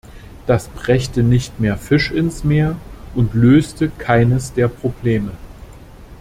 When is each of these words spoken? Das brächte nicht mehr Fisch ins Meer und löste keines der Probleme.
Das 0.47 0.67
brächte 0.67 1.21
nicht 1.21 1.59
mehr 1.59 1.77
Fisch 1.77 2.09
ins 2.09 2.43
Meer 2.43 2.75
und 3.13 3.35
löste 3.35 3.89
keines 3.89 4.51
der 4.51 4.67
Probleme. 4.67 5.31